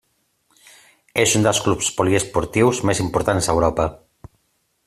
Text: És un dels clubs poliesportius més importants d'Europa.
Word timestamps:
És 1.25 1.35
un 1.41 1.45
dels 1.47 1.59
clubs 1.67 1.91
poliesportius 2.01 2.83
més 2.91 3.05
importants 3.07 3.51
d'Europa. 3.51 3.91